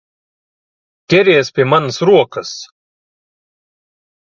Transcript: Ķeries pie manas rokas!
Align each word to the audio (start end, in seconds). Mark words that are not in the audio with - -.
Ķeries 1.13 1.51
pie 1.59 1.67
manas 1.75 2.01
rokas! 2.11 2.57